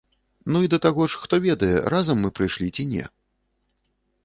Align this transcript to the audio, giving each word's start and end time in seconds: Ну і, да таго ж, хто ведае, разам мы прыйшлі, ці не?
Ну 0.53 0.61
і, 0.67 0.69
да 0.73 0.79
таго 0.85 1.03
ж, 1.13 1.19
хто 1.25 1.35
ведае, 1.45 1.69
разам 1.95 2.17
мы 2.25 2.29
прыйшлі, 2.41 2.73
ці 2.79 2.83
не? 2.97 3.05